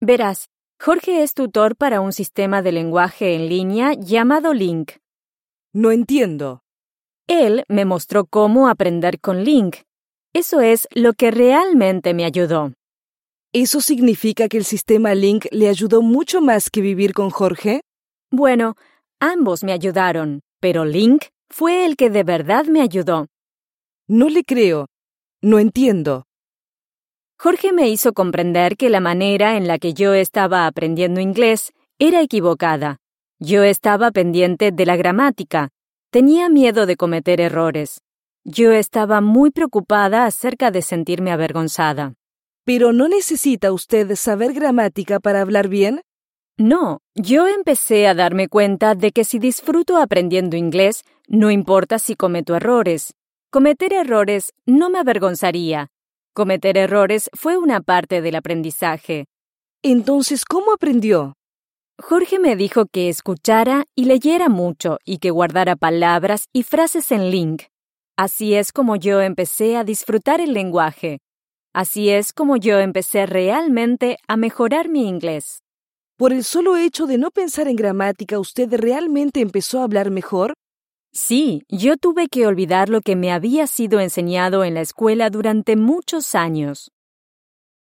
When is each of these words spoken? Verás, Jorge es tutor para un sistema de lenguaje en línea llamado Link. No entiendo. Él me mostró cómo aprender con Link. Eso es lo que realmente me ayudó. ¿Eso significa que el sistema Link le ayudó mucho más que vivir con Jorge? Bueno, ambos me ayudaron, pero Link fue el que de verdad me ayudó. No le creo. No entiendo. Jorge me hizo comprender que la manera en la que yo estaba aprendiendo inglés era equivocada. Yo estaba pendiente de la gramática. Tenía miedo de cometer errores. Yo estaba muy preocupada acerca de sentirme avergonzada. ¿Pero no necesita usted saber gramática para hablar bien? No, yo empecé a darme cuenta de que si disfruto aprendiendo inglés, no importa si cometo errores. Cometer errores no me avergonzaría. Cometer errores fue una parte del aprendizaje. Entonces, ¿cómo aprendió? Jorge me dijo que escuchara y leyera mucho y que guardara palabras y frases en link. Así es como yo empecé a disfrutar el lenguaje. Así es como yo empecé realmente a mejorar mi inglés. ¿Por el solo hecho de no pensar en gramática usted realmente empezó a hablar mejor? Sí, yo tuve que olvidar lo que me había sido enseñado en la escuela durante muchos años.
Verás, 0.00 0.48
Jorge 0.80 1.24
es 1.24 1.34
tutor 1.34 1.74
para 1.74 2.00
un 2.00 2.12
sistema 2.12 2.62
de 2.62 2.70
lenguaje 2.70 3.34
en 3.34 3.48
línea 3.48 3.94
llamado 3.94 4.54
Link. 4.54 4.92
No 5.74 5.90
entiendo. 5.90 6.62
Él 7.26 7.64
me 7.68 7.84
mostró 7.84 8.24
cómo 8.24 8.68
aprender 8.68 9.20
con 9.20 9.42
Link. 9.42 9.78
Eso 10.32 10.60
es 10.60 10.86
lo 10.94 11.14
que 11.14 11.32
realmente 11.32 12.14
me 12.14 12.24
ayudó. 12.24 12.74
¿Eso 13.52 13.80
significa 13.80 14.48
que 14.48 14.58
el 14.58 14.64
sistema 14.64 15.16
Link 15.16 15.46
le 15.50 15.68
ayudó 15.68 16.00
mucho 16.00 16.40
más 16.40 16.70
que 16.70 16.80
vivir 16.80 17.12
con 17.12 17.30
Jorge? 17.30 17.80
Bueno, 18.30 18.76
ambos 19.20 19.64
me 19.64 19.72
ayudaron, 19.72 20.42
pero 20.60 20.84
Link 20.84 21.24
fue 21.50 21.86
el 21.86 21.96
que 21.96 22.08
de 22.08 22.22
verdad 22.22 22.66
me 22.66 22.82
ayudó. 22.82 23.26
No 24.06 24.28
le 24.28 24.44
creo. 24.44 24.86
No 25.42 25.58
entiendo. 25.58 26.27
Jorge 27.40 27.72
me 27.72 27.88
hizo 27.88 28.14
comprender 28.14 28.76
que 28.76 28.90
la 28.90 28.98
manera 28.98 29.56
en 29.56 29.68
la 29.68 29.78
que 29.78 29.94
yo 29.94 30.12
estaba 30.12 30.66
aprendiendo 30.66 31.20
inglés 31.20 31.72
era 32.00 32.20
equivocada. 32.20 32.98
Yo 33.38 33.62
estaba 33.62 34.10
pendiente 34.10 34.72
de 34.72 34.84
la 34.84 34.96
gramática. 34.96 35.68
Tenía 36.10 36.48
miedo 36.48 36.84
de 36.84 36.96
cometer 36.96 37.40
errores. 37.40 38.00
Yo 38.42 38.72
estaba 38.72 39.20
muy 39.20 39.52
preocupada 39.52 40.26
acerca 40.26 40.72
de 40.72 40.82
sentirme 40.82 41.30
avergonzada. 41.30 42.14
¿Pero 42.64 42.92
no 42.92 43.06
necesita 43.06 43.72
usted 43.72 44.16
saber 44.16 44.52
gramática 44.52 45.20
para 45.20 45.40
hablar 45.40 45.68
bien? 45.68 46.00
No, 46.56 47.02
yo 47.14 47.46
empecé 47.46 48.08
a 48.08 48.14
darme 48.14 48.48
cuenta 48.48 48.96
de 48.96 49.12
que 49.12 49.22
si 49.22 49.38
disfruto 49.38 49.98
aprendiendo 49.98 50.56
inglés, 50.56 51.04
no 51.28 51.52
importa 51.52 52.00
si 52.00 52.16
cometo 52.16 52.56
errores. 52.56 53.14
Cometer 53.50 53.92
errores 53.92 54.52
no 54.66 54.90
me 54.90 54.98
avergonzaría. 54.98 55.92
Cometer 56.34 56.76
errores 56.76 57.30
fue 57.34 57.56
una 57.56 57.80
parte 57.80 58.20
del 58.22 58.36
aprendizaje. 58.36 59.26
Entonces, 59.82 60.44
¿cómo 60.44 60.72
aprendió? 60.72 61.34
Jorge 62.00 62.38
me 62.38 62.54
dijo 62.54 62.86
que 62.86 63.08
escuchara 63.08 63.84
y 63.96 64.04
leyera 64.04 64.48
mucho 64.48 64.98
y 65.04 65.18
que 65.18 65.30
guardara 65.30 65.74
palabras 65.74 66.46
y 66.52 66.62
frases 66.62 67.10
en 67.10 67.30
link. 67.30 67.64
Así 68.16 68.54
es 68.54 68.72
como 68.72 68.96
yo 68.96 69.20
empecé 69.20 69.76
a 69.76 69.84
disfrutar 69.84 70.40
el 70.40 70.52
lenguaje. 70.52 71.18
Así 71.74 72.10
es 72.10 72.32
como 72.32 72.56
yo 72.56 72.78
empecé 72.78 73.26
realmente 73.26 74.16
a 74.26 74.36
mejorar 74.36 74.88
mi 74.88 75.08
inglés. 75.08 75.62
¿Por 76.16 76.32
el 76.32 76.42
solo 76.42 76.76
hecho 76.76 77.06
de 77.06 77.18
no 77.18 77.30
pensar 77.30 77.68
en 77.68 77.76
gramática 77.76 78.40
usted 78.40 78.72
realmente 78.72 79.40
empezó 79.40 79.80
a 79.80 79.84
hablar 79.84 80.10
mejor? 80.10 80.54
Sí, 81.12 81.64
yo 81.68 81.96
tuve 81.96 82.28
que 82.28 82.46
olvidar 82.46 82.88
lo 82.88 83.00
que 83.00 83.16
me 83.16 83.32
había 83.32 83.66
sido 83.66 84.00
enseñado 84.00 84.64
en 84.64 84.74
la 84.74 84.82
escuela 84.82 85.30
durante 85.30 85.76
muchos 85.76 86.34
años. 86.34 86.92